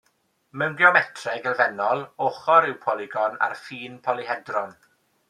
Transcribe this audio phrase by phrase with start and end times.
[0.61, 4.75] Mewn geometreg elfennol, ochr yw polygon ar ffin polyhedron.